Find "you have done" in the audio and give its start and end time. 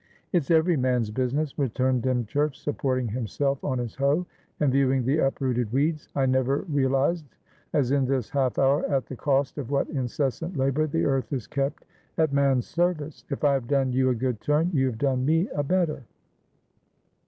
14.73-15.23